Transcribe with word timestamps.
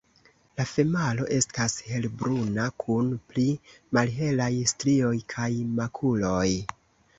La 0.59 0.63
femalo 0.69 1.27
estas 1.35 1.75
helbruna, 1.89 2.65
kun 2.85 3.13
pli 3.35 3.45
malhelaj 3.99 4.51
strioj 4.75 5.15
kaj 5.37 5.49
makuloj. 5.79 6.51